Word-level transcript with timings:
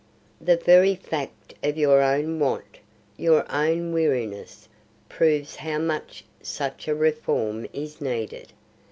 The 0.41 0.57
very 0.57 0.95
fact 0.95 1.53
of 1.61 1.77
your 1.77 2.01
own 2.01 2.39
want, 2.39 2.79
your 3.17 3.45
own 3.53 3.93
weariness, 3.93 4.67
proves 5.09 5.57
how 5.57 5.77
much 5.77 6.25
such 6.41 6.87
a 6.87 6.95
reform 6.95 7.67
is 7.71 8.01
needed. 8.01 8.51